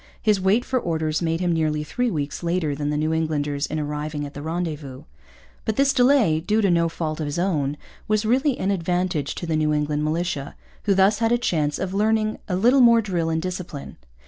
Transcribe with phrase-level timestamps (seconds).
[0.19, 3.79] His wait for orders made him nearly three weeks later than the New Englanders in
[3.79, 5.03] arriving at the rendezvous.
[5.63, 7.77] But this delay, due to no fault of his own,
[8.07, 11.93] was really an advantage to the New England militia, who thus had a chance of
[11.93, 13.97] learning a little more drill and discipline.